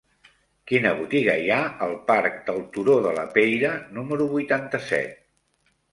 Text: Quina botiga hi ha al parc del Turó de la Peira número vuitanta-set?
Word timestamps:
Quina 0.71 0.93
botiga 1.01 1.35
hi 1.41 1.51
ha 1.55 1.59
al 1.87 1.93
parc 2.09 2.39
del 2.47 2.63
Turó 2.77 2.95
de 3.07 3.11
la 3.19 3.27
Peira 3.37 3.75
número 3.99 4.29
vuitanta-set? 4.33 5.25